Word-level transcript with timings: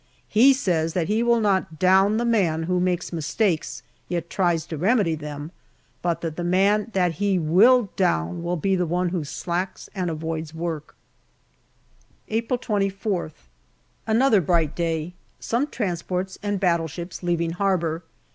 He 0.27 0.51
says 0.51 0.93
that 0.93 1.09
he 1.09 1.21
will 1.21 1.39
not" 1.39 1.77
down" 1.79 2.17
the 2.17 2.25
man 2.25 2.63
who 2.63 2.79
makes 2.79 3.13
mistakes 3.13 3.83
yet 4.09 4.31
tries 4.31 4.65
to 4.65 4.75
remedy 4.75 5.13
them, 5.13 5.51
but 6.01 6.21
that 6.21 6.37
the 6.37 6.43
man 6.43 6.89
that 6.93 7.11
he 7.21 7.37
will" 7.37 7.91
down" 7.97 8.41
will 8.43 8.55
be 8.57 8.75
the 8.75 8.87
one 8.87 9.09
who 9.09 9.23
slacks 9.23 9.91
and 9.93 10.09
avoids 10.09 10.55
work 10.55 10.95
April 12.29 12.57
24th. 12.57 13.45
Another 14.07 14.41
bright 14.41 14.75
day. 14.75 15.13
Some 15.39 15.67
transports 15.67 16.39
and 16.41 16.59
battleships 16.59 17.21
leaving 17.21 17.51
harbour. 17.51 18.01